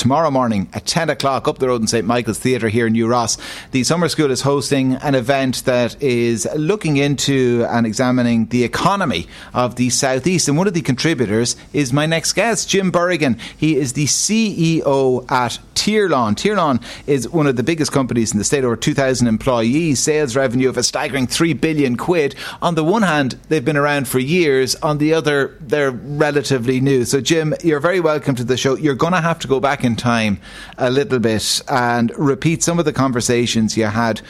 [0.00, 3.06] Tomorrow morning at 10 o'clock up the road in St Michael's Theatre here in New
[3.06, 3.36] Ross.
[3.72, 9.26] The summer school is hosting an event that is looking into and examining the economy
[9.52, 10.48] of the Southeast.
[10.48, 13.38] And one of the contributors is my next guest, Jim Bergin.
[13.58, 16.34] He is the CEO at Tirlán.
[16.34, 20.68] Tirlán is one of the biggest companies in the state, over 2,000 employees, sales revenue
[20.68, 22.34] of a staggering 3 billion quid.
[22.60, 24.74] On the one hand, they've been around for years.
[24.76, 27.04] On the other, they're relatively new.
[27.04, 28.76] So, Jim, you're very welcome to the show.
[28.76, 30.40] You're going to have to go back in time
[30.78, 34.20] a little bit and repeat some of the conversations you had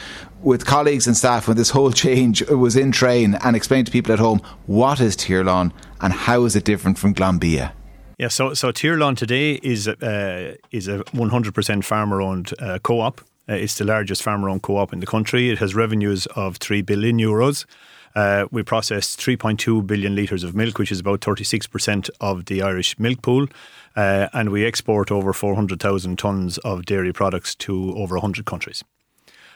[0.41, 4.11] with colleagues and staff when this whole change was in train and explain to people
[4.11, 7.71] at home what is Tirlán and how is it different from Glanbia?
[8.17, 13.21] Yeah, so so Tirlán today is uh, is a 100% farmer-owned uh, co-op.
[13.49, 15.49] Uh, it's the largest farmer-owned co-op in the country.
[15.49, 17.65] It has revenues of three billion euros.
[18.15, 22.97] Uh, we process 3.2 billion litres of milk, which is about 36% of the Irish
[22.99, 23.47] milk pool.
[23.95, 28.83] Uh, and we export over 400,000 tonnes of dairy products to over 100 countries.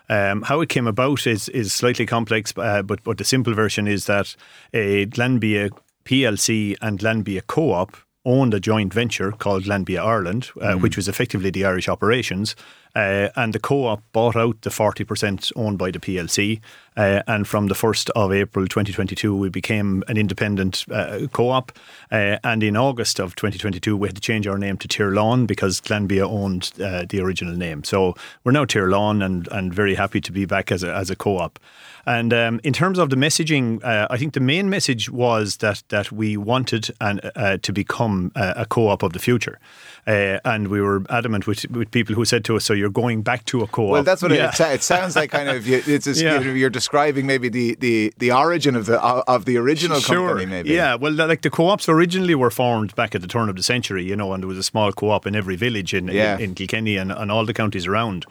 [0.07, 3.87] Um, how it came about is is slightly complex, uh, but but the simple version
[3.87, 4.35] is that
[4.71, 5.71] a Glanbia
[6.03, 11.49] PLC and Glanbia Co-op owned a joint venture called Glanbia Ireland, uh, which was effectively
[11.49, 12.55] the Irish operations.
[12.95, 16.61] Uh, and the co-op bought out the 40% owned by the PLC.
[16.97, 21.77] Uh, and from the 1st of April 2022, we became an independent uh, co-op.
[22.09, 25.81] Uh, and in August of 2022, we had to change our name to Tirlán because
[25.81, 27.83] Glanbia owned uh, the original name.
[27.83, 31.15] So we're now Tirlán and, and very happy to be back as a, as a
[31.15, 31.59] co-op.
[32.05, 35.83] And um, in terms of the messaging, uh, I think the main message was that
[35.89, 39.59] that we wanted an, uh, to become a, a co-op of the future,
[40.05, 43.21] uh, and we were adamant with, with people who said to us, "So you're going
[43.21, 44.49] back to a co-op?" Well, that's what Yeah.
[44.49, 45.31] it, it, sounds like.
[45.31, 46.39] Kind of, it's just, Yeah.
[46.41, 50.27] you're describing maybe the, the, the origin of the of the original Sure.
[50.29, 50.45] company.
[50.45, 53.63] Maybe, Yeah, well, like the co-ops originally were formed back at the turn of the
[53.63, 56.35] century, you know, and there was a small co-op in every village in Yeah.
[56.35, 58.25] in, in Kilkenny and, and all the counties around.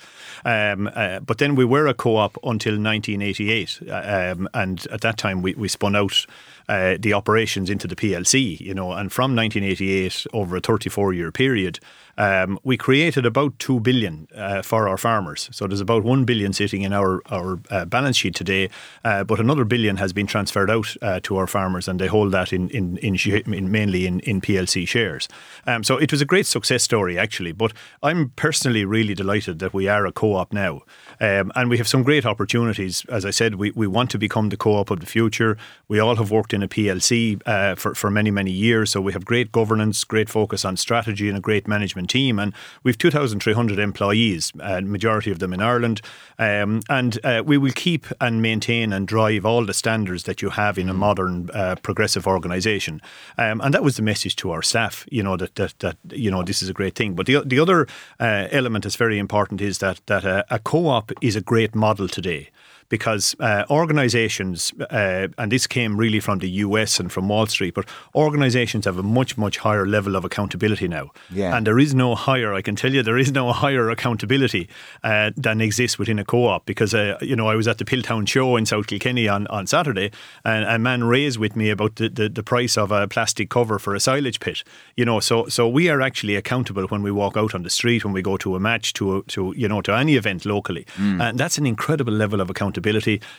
[0.45, 5.17] Um, uh, but then we were a co-op until 1988, uh, um, and at that
[5.17, 6.27] time we, we spun out.
[6.69, 11.31] Uh, the operations into the PLC, you know, and from 1988 over a 34 year
[11.31, 11.79] period,
[12.17, 15.49] um, we created about two billion uh, for our farmers.
[15.53, 18.71] So there's about one billion sitting in our our uh, balance sheet today,
[19.05, 22.33] uh, but another billion has been transferred out uh, to our farmers, and they hold
[22.33, 23.17] that in in, in,
[23.53, 25.29] in mainly in, in PLC shares.
[25.67, 27.53] Um, so it was a great success story actually.
[27.53, 27.73] But
[28.03, 30.83] I'm personally really delighted that we are a co-op now,
[31.21, 33.05] um, and we have some great opportunities.
[33.09, 35.57] As I said, we, we want to become the co-op of the future.
[35.89, 39.13] We all have worked in a PLC uh, for for many many years, so we
[39.13, 42.39] have great governance, great focus on strategy, and a great management team.
[42.39, 46.01] And we've 2,300 employees, uh, majority of them in Ireland.
[46.39, 50.51] Um, and uh, we will keep and maintain and drive all the standards that you
[50.51, 53.01] have in a modern, uh, progressive organisation.
[53.37, 55.07] Um, and that was the message to our staff.
[55.11, 57.15] You know that that, that you know this is a great thing.
[57.15, 57.87] But the the other
[58.19, 62.09] uh, element that's very important is that that a, a co-op is a great model
[62.09, 62.51] today
[62.89, 67.75] because uh, organizations, uh, and this came really from the US and from Wall Street,
[67.75, 71.11] but organizations have a much, much higher level of accountability now.
[71.31, 71.57] Yeah.
[71.57, 74.69] And there is no higher, I can tell you, there is no higher accountability
[75.03, 76.67] uh, than exists within a co op.
[76.67, 79.67] Because, uh, you know, I was at the Piltown show in South Kilkenny on, on
[79.67, 80.11] Saturday,
[80.45, 83.79] and a man raised with me about the, the, the price of a plastic cover
[83.79, 84.63] for a silage pit.
[84.97, 88.05] You know, so so we are actually accountable when we walk out on the street,
[88.05, 90.87] when we go to a match, to, a, to you know, to any event locally.
[91.21, 92.74] And that's an incredible level of accountability.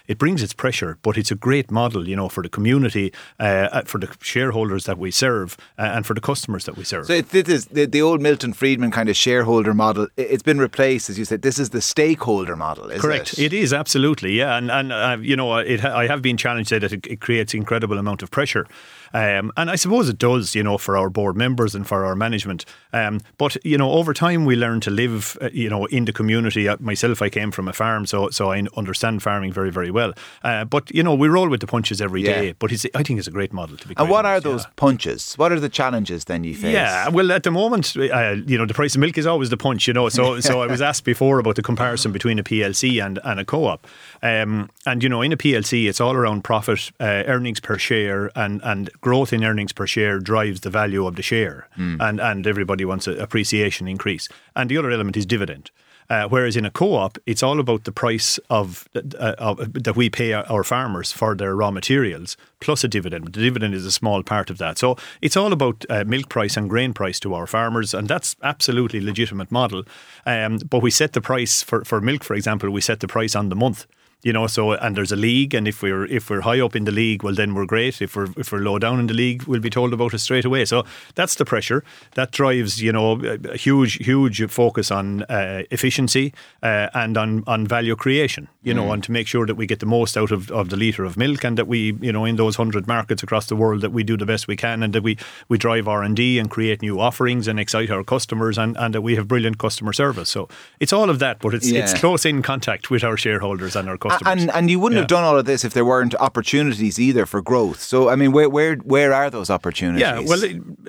[0.08, 3.82] It brings its pressure, but it's a great model, you know, for the community, uh,
[3.84, 7.08] for the shareholders that we serve, uh, and for the customers that we serve.
[7.08, 10.08] So it, this is the, the old Milton Friedman kind of shareholder model.
[10.18, 11.42] It, it's been replaced, as you said.
[11.42, 13.34] This is the stakeholder model, is Correct.
[13.34, 13.40] it?
[13.40, 16.84] It is absolutely, yeah, and and uh, you know, it, I have been challenged that
[16.84, 18.68] it, it creates incredible amount of pressure,
[19.16, 22.16] um, and I suppose it does, you know, for our board members and for our
[22.16, 22.66] management.
[22.92, 26.12] Um, but you know, over time we learn to live, uh, you know, in the
[26.12, 26.68] community.
[26.68, 30.12] Uh, myself, I came from a farm, so so I understand farming very very well.
[30.44, 32.42] Uh, but you know, we roll with the punches every Yeah.
[32.42, 32.54] day.
[32.60, 33.96] But it's, I think it's a great model to be.
[33.98, 34.72] And what are those yeah.
[34.76, 35.36] punches?
[35.36, 36.74] What are the challenges then you face?
[36.74, 39.58] Yeah, well, at the moment, uh, you know, the price of milk is always the
[39.58, 40.10] punch, you know.
[40.10, 43.46] So, so I was asked before about the comparison between a PLC and, and a
[43.46, 43.88] co-op,
[44.26, 48.32] um, and you know, in a PLC, it's all around profit, uh, earnings per share,
[48.36, 51.68] and and growth in earnings per share drives the value of the share,
[52.00, 55.70] and and everybody wants an appreciation increase, and the other element is dividend.
[56.08, 60.08] Uh, whereas in a co-op, it's all about the price of, uh, of that we
[60.08, 63.26] pay our farmers for their raw materials plus a dividend.
[63.34, 66.58] The dividend is a small part of that, so it's all about uh, milk price
[66.58, 69.84] and grain price to our farmers, and that's absolutely legitimate model.
[70.28, 73.36] Um, but we set the price for, for milk, for example, we set the price
[73.36, 73.88] on the month.
[74.26, 74.48] You know.
[74.48, 77.24] So and there's a league, and if we're if we're high up in the league,
[77.24, 78.02] well then we're great.
[78.02, 80.46] If we're if we're low down in the league, we'll be told about it straight
[80.46, 80.66] away.
[80.66, 80.84] So
[81.14, 81.84] that's the pressure
[82.16, 83.22] that drives you know
[83.54, 88.50] a huge huge focus on uh, efficiency uh, and on on value creation.
[88.64, 90.76] You know, and to make sure that we get the most out of, of the
[90.76, 93.82] liter of milk, and that we you know in those hundred markets across the world
[93.82, 95.18] that we do the best we can, and that we
[95.50, 98.96] we drive R and D and create new offerings and excite our customers, and, and
[98.96, 100.30] that we have brilliant customer service.
[100.32, 100.50] So
[100.80, 103.98] it's all of that, but it's it's close in contact with our shareholders and our
[103.98, 104.15] customers.
[104.26, 107.42] And and you wouldn't have done all of this if there weren't opportunities either for
[107.42, 107.82] growth.
[107.82, 110.02] So I mean, where where where are those opportunities?
[110.02, 110.42] Yeah, well,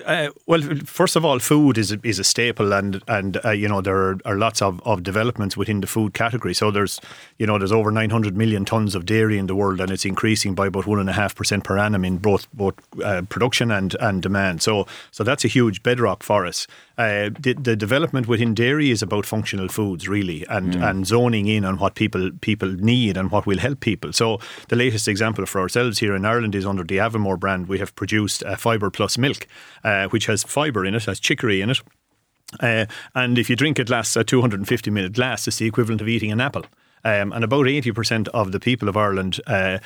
[0.05, 3.67] uh, well, first of all, food is a, is a staple, and and uh, you
[3.67, 6.53] know there are, are lots of, of developments within the food category.
[6.53, 6.99] So there's
[7.37, 10.55] you know there's over 900 million tons of dairy in the world, and it's increasing
[10.55, 13.95] by about one and a half percent per annum in both both uh, production and
[13.99, 14.61] and demand.
[14.61, 16.67] So so that's a huge bedrock for us.
[16.97, 21.63] Uh, the, the development within dairy is about functional foods, really, and, and zoning in
[21.63, 24.11] on what people people need and what will help people.
[24.11, 24.39] So
[24.69, 27.67] the latest example for ourselves here in Ireland is under the Avonmore brand.
[27.67, 29.47] We have produced uh, Fibre Plus milk,
[29.83, 31.81] uh, which has fibre in it, has chicory in it.
[32.59, 36.07] Uh, and if you drink a glass, a 250 ml glass, it's the equivalent of
[36.07, 36.65] eating an apple.
[37.03, 39.79] Um, and about 80% of the people of Ireland uh,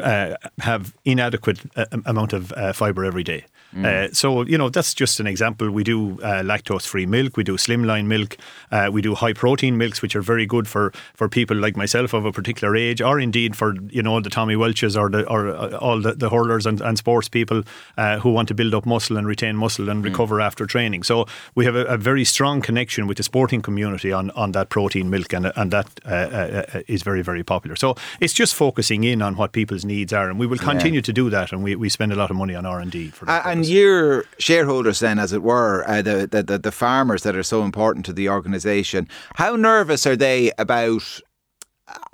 [0.00, 3.44] uh, have inadequate uh, amount of uh, fibre every day.
[3.82, 5.70] Uh, so you know that's just an example.
[5.70, 8.36] We do uh, lactose-free milk, we do slimline milk,
[8.70, 12.24] uh, we do high-protein milks, which are very good for, for people like myself of
[12.24, 15.76] a particular age, or indeed for you know the Tommy Walshes or the or uh,
[15.78, 17.64] all the, the hurlers and, and sports people
[17.96, 21.02] uh, who want to build up muscle and retain muscle and recover after training.
[21.02, 24.68] So we have a, a very strong connection with the sporting community on, on that
[24.68, 27.74] protein milk, and and that uh, is very very popular.
[27.74, 31.12] So it's just focusing in on what people's needs are, and we will continue to
[31.12, 31.52] do that.
[31.52, 33.46] And we, we spend a lot of money on R and D for that.
[33.46, 33.63] And.
[33.70, 37.62] Your shareholders, then, as it were, uh, the, the the the farmers that are so
[37.62, 41.20] important to the organisation, how nervous are they about?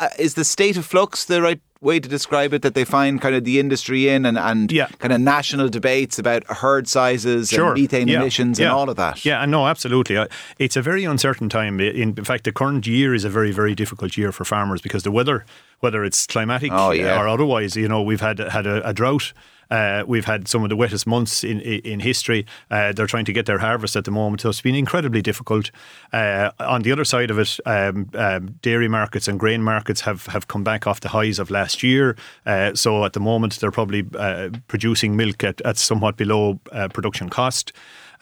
[0.00, 2.62] Uh, is the state of flux the right way to describe it?
[2.62, 4.88] That they find kind of the industry in and and Yeah.
[4.99, 7.73] kind of national debates about herd sizes Sure.
[7.73, 8.20] and methane Yeah.
[8.20, 8.67] emissions Yeah.
[8.67, 9.25] and all of that.
[9.25, 10.17] Yeah, no, absolutely.
[10.17, 10.26] Uh,
[10.58, 11.79] It's a very uncertain time.
[11.81, 15.05] In in fact, the current year is a very, very difficult year for farmers because
[15.05, 15.44] the weather,
[15.79, 19.32] whether it's climatic Oh, or otherwise, you know, we've had had a, a drought.
[19.70, 22.46] Uh, we've had some of the wettest months in in, history.
[22.70, 25.70] Uh, they're trying to get their harvest at the moment, so it's been incredibly difficult.
[26.12, 30.26] Uh, on the other side of it, um, um, dairy markets and grain markets have,
[30.26, 32.17] have come back off the highs of last year.
[32.46, 36.88] Uh, so at the moment, they're probably uh, producing milk at, at somewhat below uh,
[36.88, 37.73] production cost.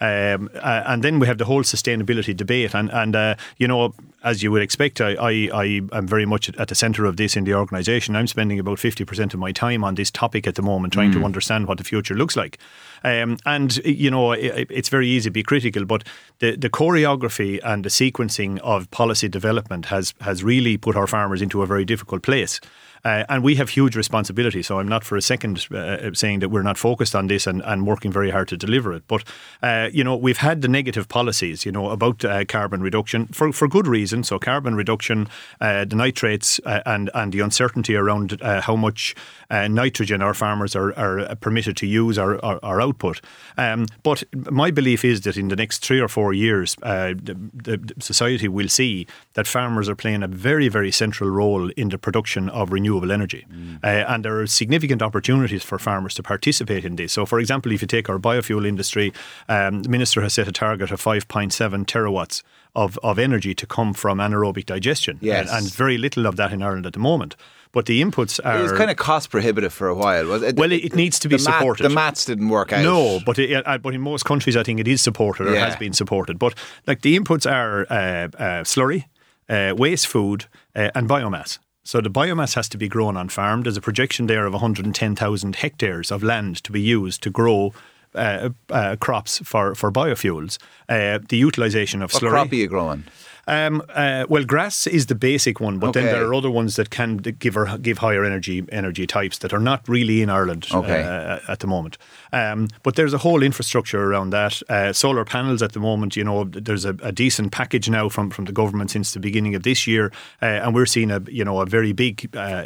[0.01, 3.93] Um, uh, and then we have the whole sustainability debate, and and uh, you know,
[4.23, 7.35] as you would expect, I, I I am very much at the centre of this
[7.35, 8.15] in the organisation.
[8.15, 11.11] I'm spending about fifty percent of my time on this topic at the moment, trying
[11.13, 12.57] to understand what the future looks like.
[13.03, 16.03] Um, and you know, it, it's very easy to be critical, but
[16.39, 21.41] the the choreography and the sequencing of policy development has has really put our farmers
[21.41, 22.59] into a very difficult place.
[23.05, 24.61] Uh, and we have huge responsibility.
[24.61, 27.61] So I'm not for a second uh, saying that we're not focused on this and,
[27.63, 29.03] and working very hard to deliver it.
[29.07, 29.23] But,
[29.61, 33.51] uh, you know, we've had the negative policies, you know, about uh, carbon reduction for,
[33.53, 34.23] for good reason.
[34.23, 35.27] So carbon reduction,
[35.61, 39.15] uh, the nitrates uh, and, and the uncertainty around uh, how much
[39.49, 43.21] uh, nitrogen our farmers are, are permitted to use our, our, our output.
[43.57, 47.37] Um, but my belief is that in the next three or four years, uh, the,
[47.53, 51.97] the society will see that farmers are playing a very, very central role in the
[51.97, 53.45] production of renewable energy.
[53.83, 57.13] Uh, and there are significant opportunities for farmers to participate in this.
[57.13, 59.11] So, for example, if you take our biofuel industry,
[59.47, 62.43] um, the Minister has set a target of 5.7 terawatts
[62.75, 65.17] of, of energy to come from anaerobic digestion.
[65.21, 65.49] Yes.
[65.49, 67.35] And, and very little of that in Ireland at the moment.
[67.71, 68.59] But the inputs are.
[68.59, 70.25] It was kind of cost prohibitive for a while.
[70.27, 70.55] Was it?
[70.57, 71.83] Well, it- it needs to be the math- supported.
[71.83, 72.81] the maths didn't work out.
[72.83, 75.65] No, but it, uh, but in most countries, I think it is supported or Yeah.
[75.65, 76.39] has been supported.
[76.39, 76.53] But
[76.87, 79.05] like the inputs are uh, uh, slurry,
[79.49, 81.59] uh, waste food, uh, and biomass.
[81.89, 83.63] So the biomass has to be grown on farm.
[83.63, 87.73] There's a projection there of 110,000 hectares of land to be used to grow.
[88.15, 92.29] Uh, uh, crops for for biofuels, uh, the utilisation of What slurry.
[92.31, 93.03] crop are you growing?
[93.47, 96.89] Um, uh, well, grass is the basic one, but then there are other ones that
[96.89, 101.03] can give or give higher energy energy types that are not really in Ireland Okay.
[101.03, 101.97] uh, at the moment.
[102.31, 104.61] Um, but there's a whole infrastructure around that.
[104.69, 108.29] Uh, solar panels at the moment, you know, there's a, a decent package now from,
[108.29, 111.43] from the government since the beginning of this year, uh, and we're seeing a you
[111.43, 112.63] know a very big uh,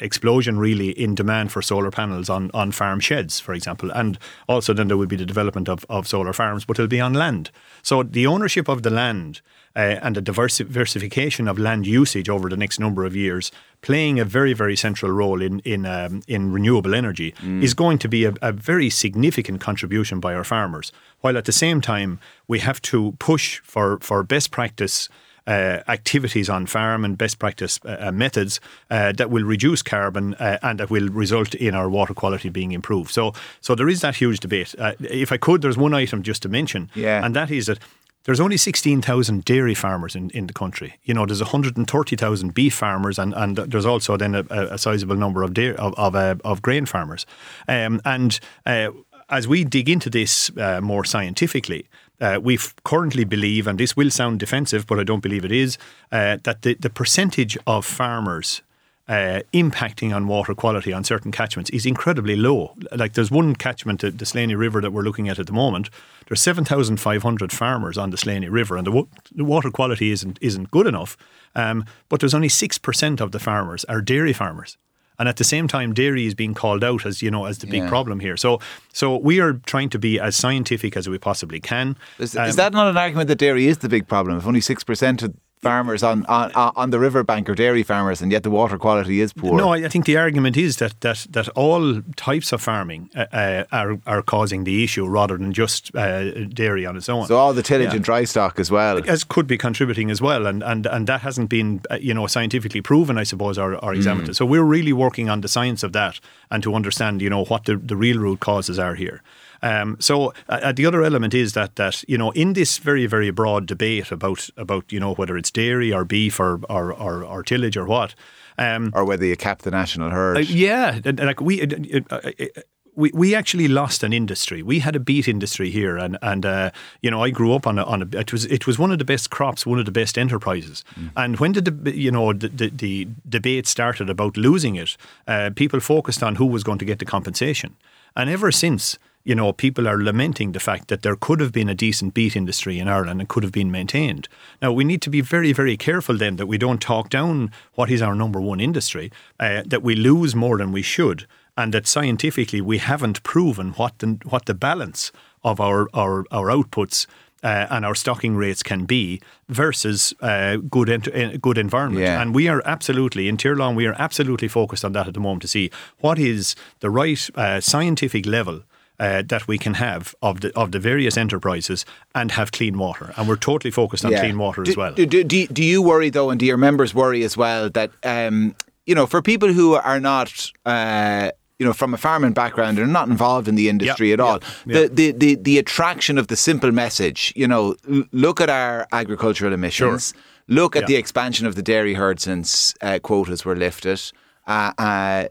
[0.00, 4.18] explosion really in demand for solar panels on on farm sheds, for example, and
[4.48, 7.14] also then there will be the development of, of solar farms, but it'll be on
[7.14, 7.50] land.
[7.82, 9.40] So the ownership of the land
[9.76, 13.52] uh, and the diversi- diversification of land usage over the next number of years,
[13.82, 18.08] playing a very, very central role in in um, in renewable energy, is going to
[18.08, 20.92] be a, a very significant contribution by our farmers.
[21.22, 22.18] While at the same time,
[22.48, 25.08] we have to push for for best practice.
[25.48, 30.58] uh, activities on farm and best practice uh, methods uh, that will reduce carbon uh,
[30.62, 33.10] and that will result in our water quality being improved.
[33.12, 34.74] So, so there is that huge debate.
[34.78, 37.24] Uh, if I could, there's one item just to mention, Yeah.
[37.24, 37.78] and that is that
[38.26, 40.98] there's only 16,000 dairy farmers in, in the country.
[41.04, 45.42] You know, there's 130,000 beef farmers, and, and there's also then a, a sizable number
[45.42, 47.24] of dairy, of of, uh, of grain farmers.
[47.68, 48.90] Um, and uh,
[49.30, 51.86] as we dig into this uh, more scientifically,
[52.20, 55.78] uh, we currently believe, and this will sound defensive, but I don't believe it is,
[56.10, 58.62] uh, that the, the percentage of farmers
[59.08, 62.74] uh, impacting on water quality on certain catchments is incredibly low.
[62.90, 65.90] Like there's one catchment, the, the Slaney River, that we're looking at at the moment.
[66.28, 70.70] There's 7,500 farmers on the Slaney River, and the, wa- the water quality isn't isn't
[70.70, 71.16] good enough.
[71.54, 74.76] Um, but there's only six percent of the farmers are dairy farmers.
[75.18, 77.66] And at the same time, dairy is being called out as you know as the
[77.66, 77.88] big Yeah.
[77.88, 78.36] problem here.
[78.36, 78.60] So,
[78.92, 81.96] so we are trying to be as scientific as we possibly can.
[82.18, 84.36] Is, Um, is that not an argument that dairy is the big problem?
[84.36, 85.34] If only 6% of
[85.68, 89.32] farmers on, on, on the riverbank are dairy farmers and yet the water quality is
[89.32, 89.56] poor.
[89.56, 93.64] No, I think the argument is that that, that all types of farming uh, uh,
[93.72, 97.26] are are causing the issue rather than just uh, dairy on its own.
[97.26, 97.96] so all the tillage Yeah.
[97.96, 99.00] and dry stock as well.
[99.08, 102.26] as could be contributing as well, and and, and that hasn't been uh, you know
[102.26, 104.34] scientifically proven, I suppose, or, or examined.
[104.36, 106.20] So we're really working on the science of that
[106.50, 109.20] and to understand you know what the, the real root causes are here.
[109.66, 113.30] Um, so uh, the other element is that that you know in this very very
[113.30, 117.42] broad debate about about you know whether it's dairy or beef or or, or, or
[117.42, 118.14] tillage or what.
[118.58, 120.36] Um, or whether you cap the national herd.
[120.38, 121.62] uh, yeah, like we.
[121.62, 121.66] uh,
[122.10, 122.60] uh, uh, uh,
[122.98, 124.62] we, we actually lost an industry.
[124.62, 126.70] We had a beet industry here, and and uh,
[127.02, 128.98] you know I grew up on a, on a it was it was one of
[128.98, 130.82] the best crops, one of the best enterprises.
[131.14, 134.96] And when did the you know the, the, the debate started about losing it,
[135.28, 137.76] uh, people focused on who was going to get the compensation,
[138.14, 141.68] and ever since you know, people are lamenting the fact that there could have been
[141.68, 144.28] a decent beet industry in Ireland and could have been maintained.
[144.62, 147.90] Now, we need to be very, very careful then that we don't talk down what
[147.90, 151.88] is our number one industry, uh, that we lose more than we should, and that
[151.88, 155.10] scientifically we haven't proven what the, what the balance
[155.42, 157.06] of our, our, our outputs
[157.42, 162.04] uh, and our stocking rates can be versus uh, good ent- uh, good environment.
[162.04, 162.22] Yeah.
[162.22, 165.42] And we are absolutely in Tier we are absolutely focused on that at the moment
[165.42, 168.62] to see what is the right uh, scientific level.
[168.98, 171.84] Uh, that we can have of the of the various enterprises
[172.14, 174.20] and have clean water, and we're totally focused on Yeah.
[174.20, 174.94] clean water do, as well.
[174.94, 177.90] Do, do, do, do you worry though, and do your members worry as well that
[178.04, 178.54] um,
[178.86, 180.50] you know for people who are not.
[180.64, 184.20] Uh, you know, from a farming background, are not involved in the industry Yeah, at
[184.20, 184.40] all.
[184.40, 184.80] yeah, yeah.
[184.82, 187.74] The, the the the attraction of the simple message, you know,
[188.12, 190.12] look at our agricultural emissions.
[190.48, 194.00] Look at the expansion of the dairy herd since uh, quotas were lifted.
[194.46, 195.24] Uh, uh,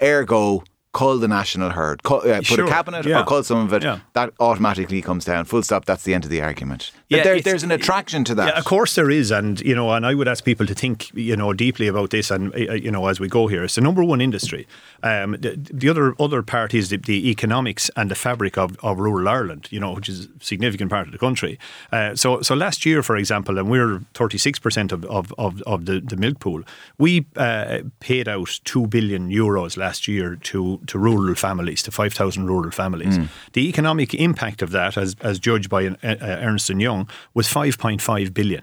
[0.00, 0.62] ergo,
[0.94, 2.02] cull the national herd.
[2.02, 3.82] Cull, uh, put Sure, a cap on it yeah, or cull some of it.
[3.82, 3.98] yeah.
[4.14, 5.44] That automatically comes down.
[5.44, 5.84] Full stop.
[5.84, 6.92] That's the end of the argument.
[7.10, 8.46] But Yeah, there, there's an attraction to that.
[8.48, 11.12] Yeah, of course there is, and you know, and I would ask people to think,
[11.14, 13.80] you know, deeply about this, and uh, you know, as we go here, it's the
[13.82, 14.66] number one industry.
[15.02, 18.98] Um, the, the other other part is the, the economics and the fabric of, of
[18.98, 21.58] rural Ireland, you know, which is a significant part of the country.
[21.92, 25.60] Uh, so, so last year, for example, and we're thirty six percent of of, of,
[25.62, 26.62] of the, the milk pool,
[26.98, 32.12] we uh, paid out two billion euros last year to to rural families, to five
[32.12, 33.16] thousand rural families.
[33.52, 37.46] The economic impact of that, as as judged by uh, uh, Ernst and Young, was
[37.48, 38.62] 5.5 billion.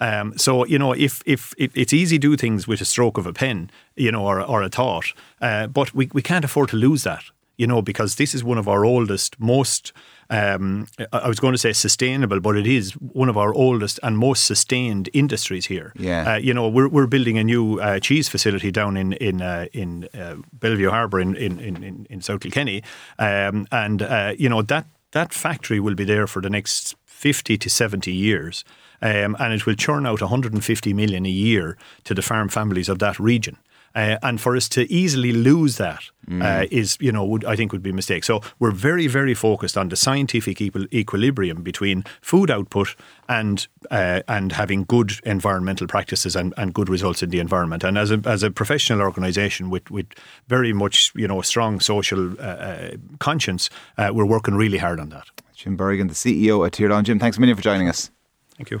[0.00, 3.18] Um, so you know, if, if if it's easy to do things with a stroke
[3.18, 6.68] of a pen, you know, or or a thought, uh, but we we can't afford
[6.70, 7.24] to lose that,
[7.56, 9.92] you know, because this is one of our oldest, most
[10.30, 14.18] um, I was going to say sustainable, but it is one of our oldest and
[14.18, 15.92] most sustained industries here.
[15.96, 16.34] Yeah.
[16.34, 19.66] Uh, you know, we're we're building a new uh, cheese facility down in in uh,
[19.72, 22.82] in uh, Belview Harbour in in in, in South Kilkenny,
[23.18, 27.56] um, and uh, you know that that factory will be there for the next fifty
[27.56, 28.64] to seventy years.
[29.00, 32.98] Um, and it will churn out 150 million a year to the farm families of
[32.98, 33.56] that region.
[33.98, 36.04] Uh, and for us to easily lose that
[36.40, 38.22] uh, is, you know, would, I think would be a mistake.
[38.22, 42.94] So we're very, very focused on the scientific equal, equilibrium between food output
[43.28, 47.82] and uh, and having good environmental practices and, and good results in the environment.
[47.82, 50.06] And as a as a professional organisation with with
[50.46, 55.00] very much, you know, a strong social uh, uh, conscience, uh, we're working really hard
[55.00, 55.26] on that.
[55.56, 58.12] Jim Bergin, the CEO at Tier Jim, thanks a million for joining us.
[58.56, 58.80] Thank you.